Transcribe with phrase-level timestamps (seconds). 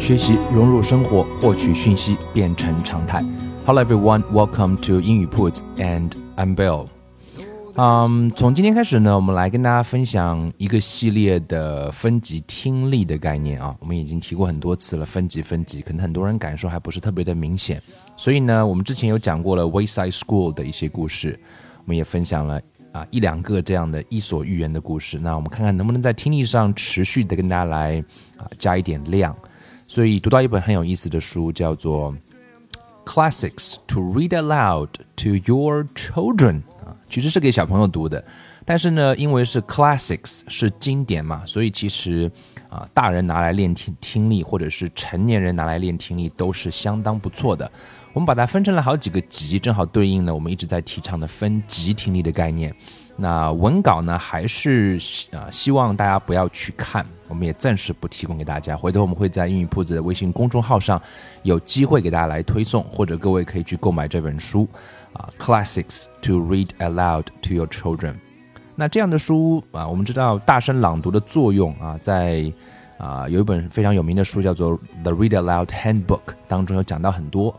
[0.00, 3.22] 学习融入生活，获取讯息变成常态。
[3.66, 6.86] Hello everyone, welcome to 英语 Puts and I'm Bill。
[7.74, 13.76] 嗯，从今天开始呢，我们来跟大家分享一个系列的分级听力的概念啊。
[13.78, 17.80] 我们已经提过很多次了，分级分级，可能很多人感受还不是特别的明显。
[18.16, 21.38] 所以呢，我们之前有讲过了 Wayside School 的一些故事，
[21.76, 22.58] 我们也分享了
[22.92, 25.18] 啊一两个这样的伊索寓言的故事。
[25.18, 28.02] 那我们看看能不能在听力上持续的跟大家来
[28.38, 29.36] 啊加一点量。
[29.90, 32.14] 所以读到一本很有意思的书，叫做
[33.04, 36.36] 《Classics to Read Aloud to Your Children》
[36.86, 38.24] 啊，其实是给小朋友读的。
[38.64, 42.30] 但是呢，因为是 classics 是经典嘛，所以其实
[42.68, 47.68] 啊，大人拿来练听听力，或者是成年人拿来练听力，都是相当不错的。
[48.12, 52.72] 我们把它分成了好几个级，正好对应了我们一直在提倡的分级听力的概念。
[53.22, 54.98] 那文稿呢，还是
[55.30, 58.74] 啊，希望大家不要去看，我们也暂时不提供给大家。
[58.74, 60.98] 回头我们会在英语铺子的微信公众号上
[61.42, 64.66] 有机会给大家来推送，或者各位可以去购买这本书
[65.12, 68.12] 啊，《Classics to Read Aloud to Your Children》。
[68.74, 72.50] 那这样的书啊，我们知道大声朗读的作用啊，在
[72.96, 76.06] 啊有一本非常有名的书叫做《The Read Aloud Handbook》
[76.48, 77.54] 当中有讲到很多。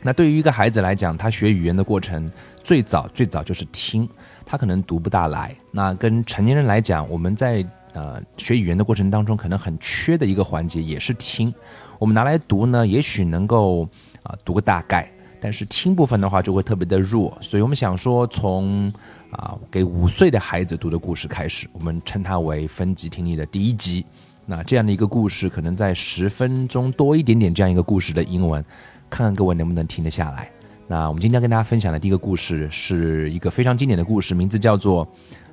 [0.00, 2.26] 那对于一个孩子来讲，他学语言的过程
[2.64, 4.08] 最早最早就是听。
[4.48, 11.52] 他可能读不大来，那跟成年人来讲，我们在呃学语言的过程当中，可能很缺的一个环节也是听。
[11.98, 13.88] 我们拿来读呢，也许能够
[14.22, 17.36] 啊读个大概，但是听部分的话就会特别的弱。
[17.40, 18.88] 所以我们想说，从
[19.32, 24.06] 啊给五岁的孩子读的故事开始，我们称它为分级听力的第一集。
[24.44, 28.64] 那这样的一个故事，可能在十分钟多一点点这样一个故事的英文，
[29.10, 30.48] 看看各位能不能听得下来。
[30.88, 35.04] 那我们今天要跟大家分享的第一个故事是一个非常经典的故事，名字叫做《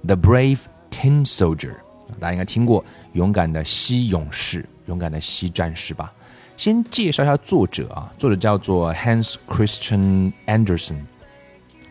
[0.06, 0.60] The Brave
[0.92, 1.72] Tin Soldier》。
[2.20, 6.14] 大家应该听过勇敢的西勇士、勇敢的西战士吧？
[6.56, 10.98] 先介绍一下作者啊，作者叫做 Hans Christian Andersen。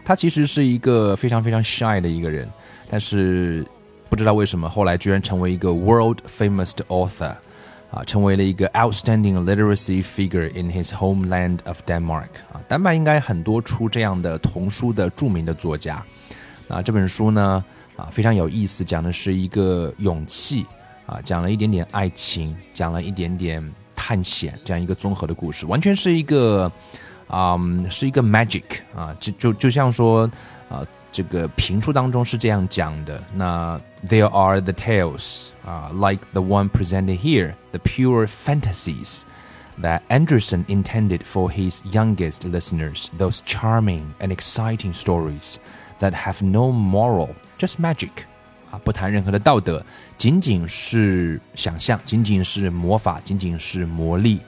[0.05, 2.49] 他其实是一个非常非常 shy 的一个人，
[2.89, 3.67] 但是
[4.09, 7.35] 不知道为什么后来居然成为一个 world famous author。
[7.93, 12.31] 啊，成为了一个 outstanding literacy figure in his homeland of Denmark。
[12.51, 16.03] 啊，丹麦应该很多出这样的童书的著名的作家。
[16.67, 17.63] 那这本书呢，
[17.97, 20.65] 啊，非常有意思，讲的是一个勇气，
[21.05, 23.63] 啊，讲了一点点爱情，讲了一点点
[23.95, 26.73] 探险，这样一个综合的故事，完全是一个，
[27.27, 27.61] 啊，
[27.91, 28.65] 是一个 magic
[28.97, 30.31] 啊，就就就像说，
[30.71, 30.83] 啊。
[31.13, 33.79] 这个评述当中是这样讲的：那
[34.09, 39.21] There are the tales 啊、uh,，like the one presented here, the pure fantasies
[39.81, 45.57] that Andersen intended for his youngest listeners, those charming and exciting stories
[46.01, 48.25] that have no moral, just magic
[48.71, 49.85] 啊，不谈任何的道德，
[50.17, 54.41] 仅仅是想象，仅仅是魔法，仅仅是魔力。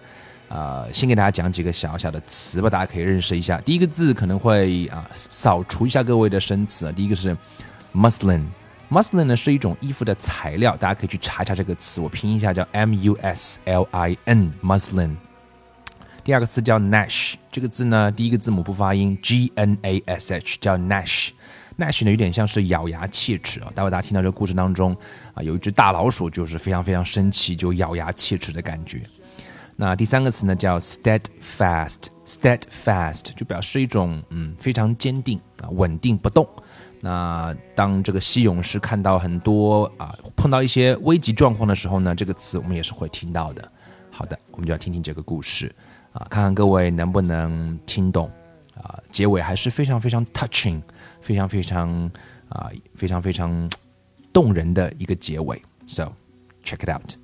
[0.55, 3.61] 呃，先给大家讲几个小小的词吧，大家可以认识一下。
[3.63, 6.93] 第一个字可能会啊，扫除一下各位的生词啊。
[6.93, 7.37] 第一个是
[7.93, 15.17] muslin，muslin 呢是一种衣服的材料，大家可以去查一下这个词，我拼一下叫 m u s l i n，muslin。
[16.23, 23.73] 第二个词叫 nash，这个字呢第一个字母不发音，g n a s h，叫 nash，nash 呢有点像是咬牙切齿啊。
[23.75, 24.97] 待会大家听到这个故事当中
[25.35, 29.03] 啊，有一只大老鼠就是非常非常生气，就咬牙切齿的感觉。
[29.77, 36.49] 那第三个词呢，叫 steadfast，steadfast 就表示一种嗯非常坚定啊，稳定不动。
[37.01, 43.73] 那当这个西勇士看到很多啊碰到一些危急状况的时候呢，这个词我们也是会听到的。
[44.11, 45.75] 好的，我们就要听听这个故事
[46.13, 48.31] 啊，看看各位能不能听懂
[48.81, 49.03] 啊。
[49.11, 50.81] 结尾还是非常非常 touching，
[51.21, 52.11] 非常非常
[52.49, 53.69] 啊非常非常
[54.33, 55.61] 动人的一个结尾。
[55.87, 56.13] So
[56.63, 57.24] check it out.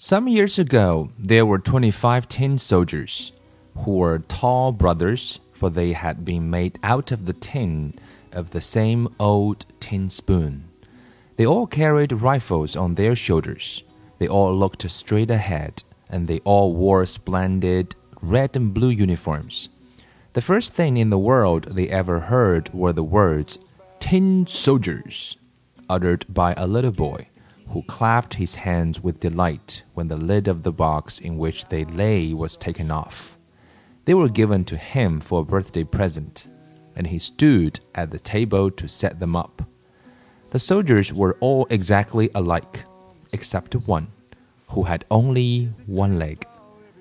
[0.00, 3.32] Some years ago, there were 25 tin soldiers,
[3.78, 7.94] who were tall brothers, for they had been made out of the tin
[8.30, 10.68] of the same old tin spoon.
[11.34, 13.82] They all carried rifles on their shoulders.
[14.20, 19.68] They all looked straight ahead, and they all wore splendid red and blue uniforms.
[20.34, 23.58] The first thing in the world they ever heard were the words
[23.98, 25.36] tin soldiers,
[25.90, 27.26] uttered by a little boy
[27.70, 31.84] who clapped his hands with delight when the lid of the box in which they
[31.84, 33.38] lay was taken off.
[34.04, 36.48] They were given to him for a birthday present,
[36.96, 39.62] and he stood at the table to set them up.
[40.50, 42.84] The soldiers were all exactly alike,
[43.32, 44.08] except one,
[44.68, 46.46] who had only one leg.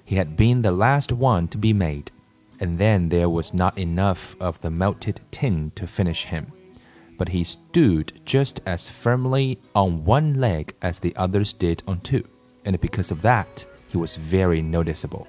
[0.03, 2.11] He had been the last one to be made,
[2.59, 6.51] and then there was not enough of the melted tin to finish him
[7.17, 12.23] but he stood just as firmly on one leg as the others did on two,
[12.65, 15.27] and because of that, he was very noticeable.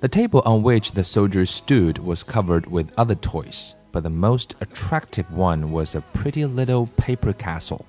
[0.00, 4.54] The table on which the soldiers stood was covered with other toys, but the most
[4.60, 7.86] attractive one was a pretty little paper castle.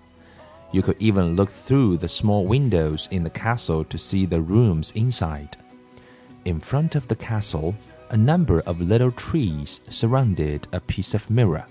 [0.72, 4.92] You could even look through the small windows in the castle to see the rooms
[4.92, 5.58] inside.
[6.46, 7.76] In front of the castle,
[8.12, 11.66] a number of little trees surrounded a piece of mirror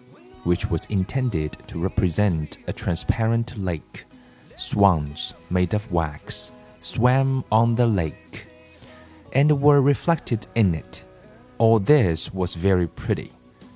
[0.44, 4.04] which was intended to represent a transparent lake.
[4.56, 6.52] Swans made of wax
[6.84, 8.46] swam on the lake
[9.32, 11.04] and were reflected in it.
[11.58, 13.32] All this was very pretty,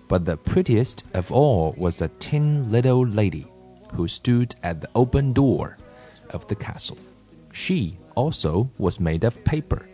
[0.08, 3.46] but the prettiest of all was a tin little lady
[3.94, 5.78] who stood at the open door
[6.30, 6.98] of the castle.
[7.52, 9.86] She also was made of paper,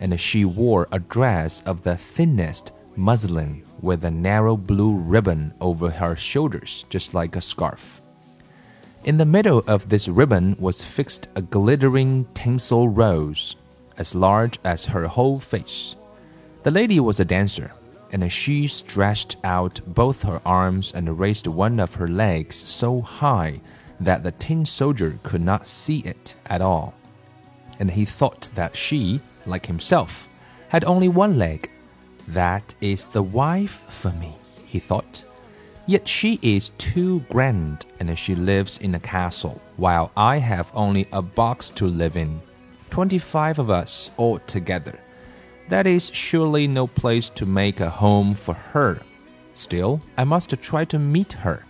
[0.00, 5.90] and she wore a dress of the thinnest muslin with a narrow blue ribbon over
[5.90, 8.00] her shoulders, just like a scarf.
[9.04, 13.56] In the middle of this ribbon was fixed a glittering tinsel rose,
[13.98, 15.96] as large as her whole face.
[16.62, 17.72] The lady was a dancer,
[18.10, 23.60] and she stretched out both her arms and raised one of her legs so high
[24.00, 26.94] that the tin soldier could not see it at all.
[27.78, 30.28] And he thought that she, like himself,
[30.68, 31.70] had only one leg
[32.28, 35.24] that is the wife for me, he thought.
[35.86, 41.06] Yet she is too grand and she lives in a castle, while I have only
[41.12, 42.40] a box to live in.
[42.90, 44.98] Twenty five of us all together.
[45.68, 49.00] That is surely no place to make a home for her.
[49.54, 51.64] Still, I must try to meet her.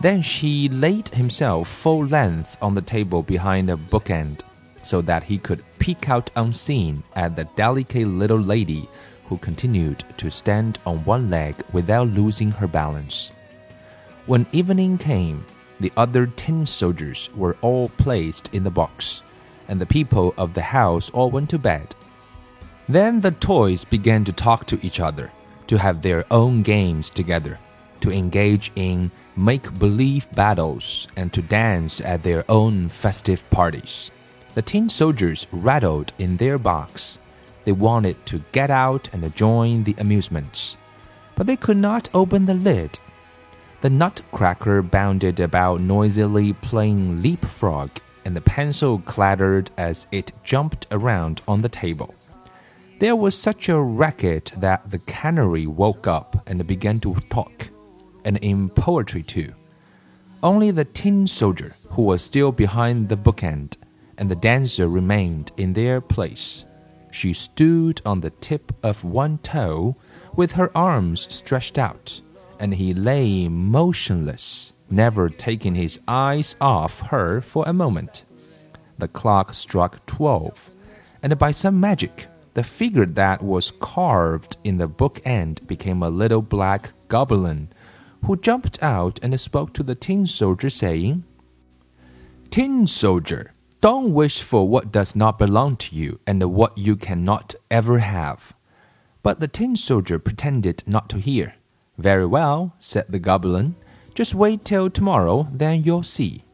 [0.00, 4.40] Then she laid himself full length on the table behind a bookend,
[4.82, 8.88] so that he could peek out unseen at the delicate little lady
[9.28, 13.30] who continued to stand on one leg without losing her balance.
[14.26, 15.44] When evening came,
[15.80, 19.22] the other tin soldiers were all placed in the box,
[19.68, 21.94] and the people of the house all went to bed.
[22.88, 25.30] Then the toys began to talk to each other,
[25.66, 27.58] to have their own games together,
[28.00, 34.10] to engage in make believe battles, and to dance at their own festive parties.
[34.54, 37.18] The tin soldiers rattled in their box
[37.68, 40.78] they wanted to get out and join the amusements,
[41.36, 42.98] but they could not open the lid.
[43.82, 47.90] The nutcracker bounded about noisily playing leapfrog,
[48.24, 52.14] and the pencil clattered as it jumped around on the table.
[53.00, 57.68] There was such a racket that the canary woke up and began to talk,
[58.24, 59.52] and in poetry too.
[60.42, 63.76] Only the tin soldier, who was still behind the bookend,
[64.16, 66.64] and the dancer remained in their place.
[67.10, 69.96] She stood on the tip of one toe
[70.36, 72.20] with her arms stretched out,
[72.58, 78.24] and he lay motionless, never taking his eyes off her for a moment.
[78.98, 80.70] The clock struck twelve,
[81.22, 86.10] and by some magic, the figure that was carved in the book end became a
[86.10, 87.68] little black goblin,
[88.24, 91.24] who jumped out and spoke to the tin soldier, saying,
[92.50, 97.54] Tin soldier, don't wish for what does not belong to you and what you cannot
[97.70, 98.54] ever have.
[99.22, 101.54] But the tin soldier pretended not to hear.
[101.96, 103.76] Very well, said the goblin.
[104.14, 106.44] Just wait till tomorrow, then you'll see.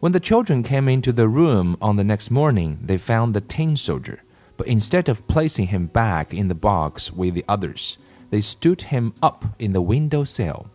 [0.00, 3.76] When the children came into the room on the next morning, they found the tin
[3.76, 4.22] soldier,
[4.58, 7.96] but instead of placing him back in the box with the others,
[8.28, 10.68] they stood him up in the window sill.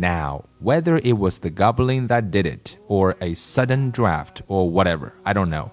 [0.00, 5.12] Now, whether it was the goblin that did it, or a sudden draft, or whatever,
[5.26, 5.72] I don't know.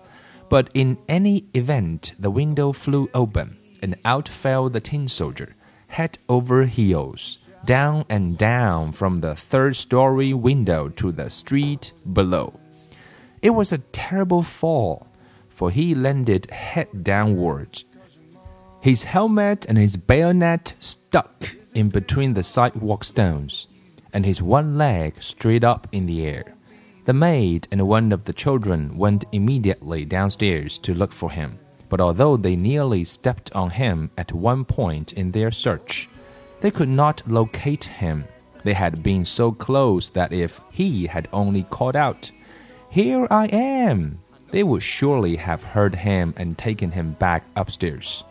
[0.50, 5.56] But in any event, the window flew open, and out fell the tin soldier,
[5.88, 12.60] head over heels, down and down from the third story window to the street below.
[13.42, 15.08] It was a terrible fall,
[15.48, 17.86] for he landed head downwards.
[18.82, 23.68] His helmet and his bayonet stuck in between the sidewalk stones
[24.18, 26.56] and his one leg straight up in the air.
[27.06, 32.02] The maid and one of the children went immediately downstairs to look for him, but
[32.02, 36.10] although they nearly stepped on him at one point in their search,
[36.62, 38.26] they could not locate him.
[38.64, 42.32] They had been so close that if he had only called out,
[42.90, 44.18] Here I am,
[44.50, 48.24] they would surely have heard him and taken him back upstairs.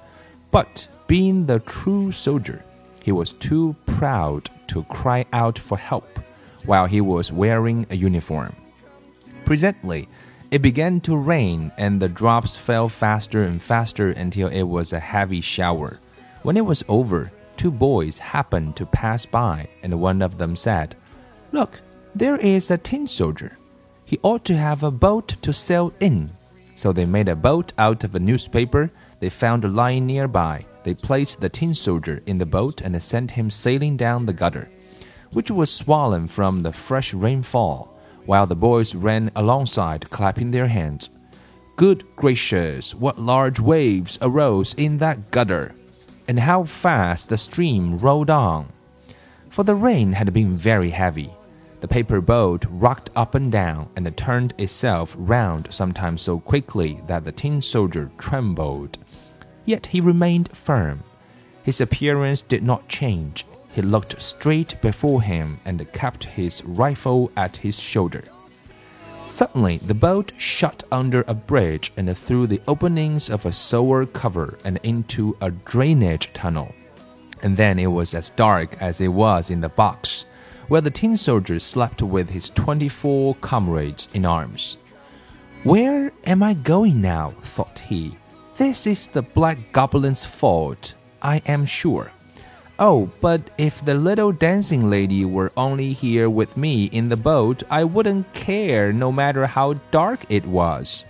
[0.50, 2.64] But being the true soldier,
[3.04, 6.18] he was too proud to cry out for help
[6.64, 8.54] while he was wearing a uniform.
[9.44, 10.08] Presently,
[10.50, 15.00] it began to rain, and the drops fell faster and faster until it was a
[15.00, 15.98] heavy shower.
[16.42, 20.96] When it was over, two boys happened to pass by, and one of them said,
[21.52, 21.80] Look,
[22.14, 23.58] there is a tin soldier.
[24.04, 26.30] He ought to have a boat to sail in.
[26.76, 30.66] So they made a boat out of a newspaper they found lying nearby.
[30.86, 34.68] They placed the tin soldier in the boat and sent him sailing down the gutter,
[35.32, 37.92] which was swollen from the fresh rainfall
[38.24, 41.10] while the boys ran alongside, clapping their hands.
[41.74, 45.74] Good gracious, what large waves arose in that gutter!
[46.28, 48.68] And how fast the stream rolled on!
[49.50, 51.32] For the rain had been very heavy.
[51.80, 57.24] The paper boat rocked up and down and turned itself round sometimes so quickly that
[57.24, 58.98] the tin soldier trembled.
[59.66, 61.02] Yet he remained firm.
[61.62, 63.44] His appearance did not change,
[63.76, 68.24] he looked straight before him and kept his rifle at his shoulder.
[69.28, 74.56] Suddenly, the boat shot under a bridge and through the openings of a sewer cover
[74.64, 76.74] and into a drainage tunnel.
[77.42, 80.24] And then it was as dark as it was in the box,
[80.68, 84.78] where the tin soldier slept with his twenty four comrades in arms.
[85.64, 87.34] Where am I going now?
[87.42, 88.16] thought he.
[88.58, 92.10] This is the black goblin's fault, I am sure.
[92.78, 97.62] Oh, but if the little dancing lady were only here with me in the boat,
[97.68, 101.04] I wouldn't care no matter how dark it was.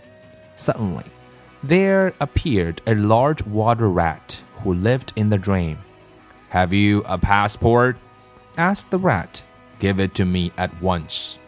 [0.56, 1.04] Suddenly,
[1.62, 5.78] there appeared a large water rat who lived in the dream.
[6.48, 7.96] Have you a passport?
[8.56, 9.44] asked the rat.
[9.78, 11.38] Give it to me at once.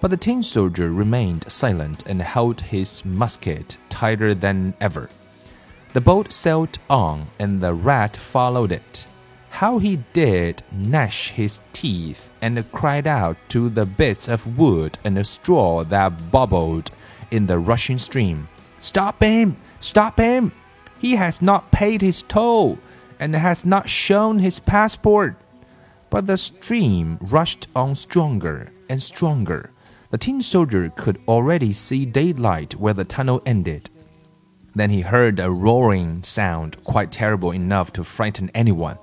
[0.00, 5.10] But the tin soldier remained silent and held his musket tighter than ever.
[5.92, 9.06] The boat sailed on, and the rat followed it.
[9.50, 15.26] How he did gnash his teeth and cried out to the bits of wood and
[15.26, 16.92] straw that bubbled
[17.32, 18.48] in the rushing stream.
[18.78, 19.56] Stop him!
[19.80, 20.52] Stop him!
[21.00, 22.78] He has not paid his toll
[23.18, 25.36] and has not shown his passport.
[26.08, 29.70] But the stream rushed on stronger and stronger.
[30.10, 33.90] The tin soldier could already see daylight where the tunnel ended.
[34.74, 38.98] Then he heard a roaring sound quite terrible enough to frighten anyone.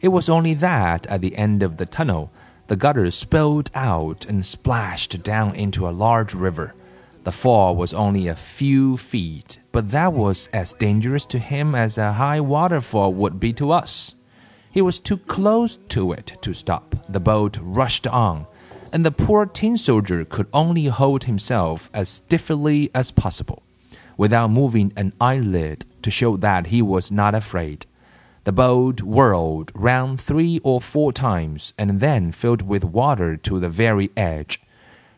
[0.00, 2.30] It was only that at the end of the tunnel,
[2.66, 6.74] the gutter spilled out and splashed down into a large river.
[7.24, 11.98] The fall was only a few feet, but that was as dangerous to him as
[11.98, 14.14] a high waterfall would be to us.
[14.70, 16.94] He was too close to it to stop.
[17.08, 18.46] The boat rushed on,
[18.92, 23.62] and the poor tin soldier could only hold himself as stiffly as possible,
[24.16, 27.86] without moving an eyelid to show that he was not afraid.
[28.44, 33.68] The boat whirled round three or four times and then filled with water to the
[33.68, 34.60] very edge.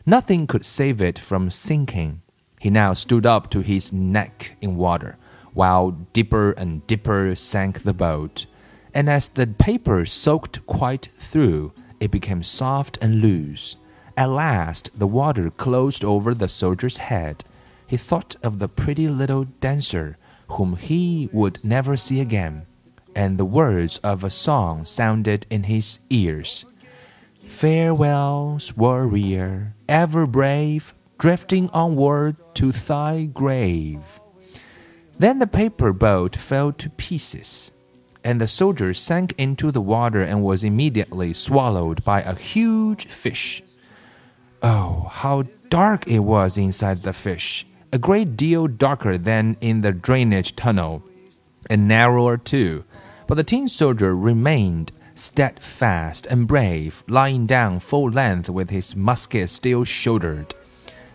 [0.05, 2.21] Nothing could save it from sinking.
[2.59, 5.17] He now stood up to his neck in water,
[5.53, 8.47] while deeper and deeper sank the boat.
[8.93, 13.75] And as the paper soaked quite through, it became soft and loose.
[14.17, 17.45] At last, the water closed over the soldier's head.
[17.89, 20.17] He thought of the pretty little dancer,
[20.49, 22.67] whom he would never see again
[23.15, 26.65] and the words of a song sounded in his ears.
[27.45, 34.21] Farewell, warrior, ever brave, drifting onward to thy grave.
[35.17, 37.71] Then the paper boat fell to pieces,
[38.23, 43.61] and the soldier sank into the water and was immediately swallowed by a huge fish.
[44.61, 47.65] Oh, how dark it was inside the fish!
[47.91, 51.03] A great deal darker than in the drainage tunnel,
[51.69, 52.83] and narrower too
[53.29, 59.51] but the tin soldier remained steadfast and brave, lying down full length with his musket
[59.51, 60.55] still shouldered.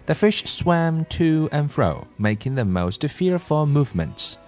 [0.07, 4.39] The fish swam to and fro, making the most fearful movements.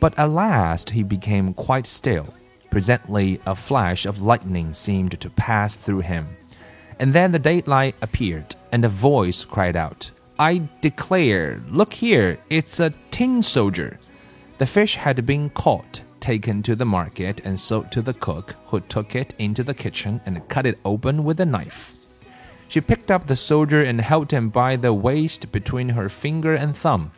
[0.00, 2.34] But at last he became quite still.
[2.68, 6.26] Presently, a flash of lightning seemed to pass through him.
[6.98, 12.80] And then the daylight appeared, and a voice cried out, I declare, look here, it's
[12.80, 13.98] a tin soldier.
[14.58, 18.80] The fish had been caught taken to the market and sold to the cook, who
[18.80, 21.94] took it into the kitchen and cut it open with a knife.
[22.66, 26.74] She picked up the soldier and held him by the waist between her finger and
[26.74, 27.12] thumb.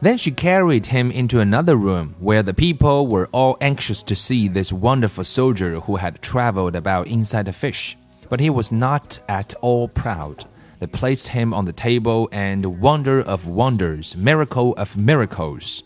[0.00, 4.48] Then she carried him into another room where the people were all anxious to see
[4.48, 7.96] this wonderful soldier who had traveled about inside a fish.
[8.28, 10.44] But he was not at all proud.
[10.78, 15.82] They placed him on the table, and wonder of wonders, miracle of miracles.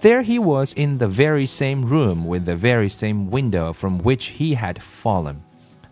[0.00, 4.26] There he was in the very same room with the very same window from which
[4.26, 5.42] he had fallen.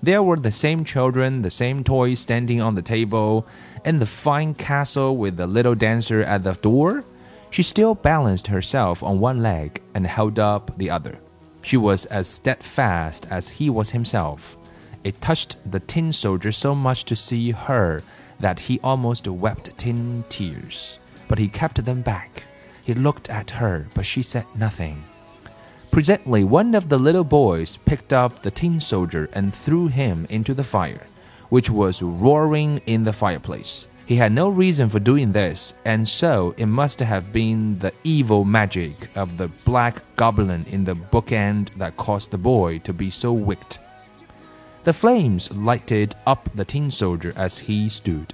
[0.03, 3.47] There were the same children, the same toys standing on the table,
[3.83, 7.05] and the fine castle with the little dancer at the door.
[7.51, 11.19] She still balanced herself on one leg and held up the other.
[11.63, 14.59] She was as steadfast as he was himself.
[15.03, 18.03] It touched the tin soldier so much to see her
[18.45, 20.99] that he almost wept tin tears.
[21.29, 22.45] But he kept them back.
[22.85, 25.03] He looked at her, but she said nothing.
[25.91, 30.53] Presently, one of the little boys picked up the tin soldier and threw him into
[30.53, 31.07] the fire,
[31.49, 33.87] which was roaring in the fireplace.
[34.05, 38.45] He had no reason for doing this, and so it must have been the evil
[38.45, 43.33] magic of the black goblin in the bookend that caused the boy to be so
[43.33, 43.79] wicked.
[44.85, 48.33] The flames lighted up the tin soldier as he stood.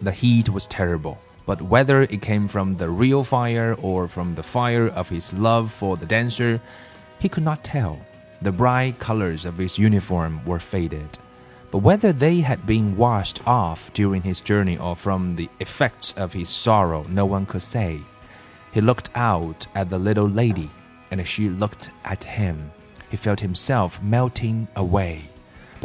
[0.00, 4.42] The heat was terrible, but whether it came from the real fire or from the
[4.42, 6.60] fire of his love for the dancer,
[7.18, 7.98] he could not tell.
[8.42, 11.18] The bright colors of his uniform were faded
[11.70, 16.32] but whether they had been washed off during his journey or from the effects of
[16.32, 18.00] his sorrow, no one could say.
[18.72, 20.70] He looked out at the little lady,
[21.10, 22.70] and as she looked at him.
[23.10, 25.28] He felt himself melting away,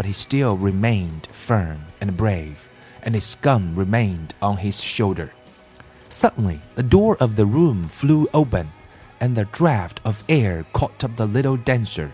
[0.01, 2.67] but he still remained firm and brave,
[3.03, 5.31] and his gun remained on his shoulder.
[6.09, 8.71] Suddenly, the door of the room flew open,
[9.19, 12.11] and the draught of air caught up the little dancer.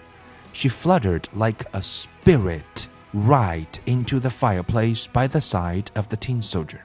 [0.52, 6.42] She fluttered like a spirit right into the fireplace by the side of the tin
[6.42, 6.84] soldier,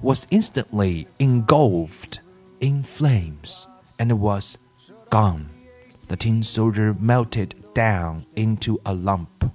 [0.00, 2.20] was instantly engulfed
[2.60, 3.66] in flames,
[3.98, 4.56] and was
[5.10, 5.48] gone.
[6.06, 9.50] The tin soldier melted down into a lump.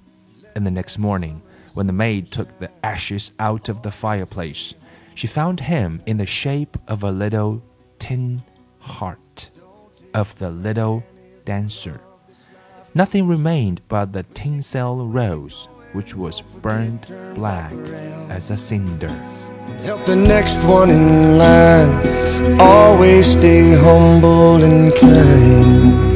[0.54, 1.42] And the next morning,
[1.74, 4.74] when the maid took the ashes out of the fireplace,
[5.14, 7.62] she found him in the shape of a little
[7.98, 8.42] tin
[8.78, 9.50] heart
[10.12, 11.02] of the little
[11.44, 12.00] dancer.
[12.94, 17.72] Nothing remained but the tinsel rose which was burnt black
[18.28, 19.08] as a cinder.
[19.82, 22.60] Help the next one in line.
[22.60, 26.13] Always stay humble and kind.